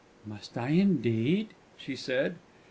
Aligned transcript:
"Must 0.25 0.57
I, 0.57 0.69
indeed?" 0.69 1.49
she 1.77 1.95
said. 1.95 2.37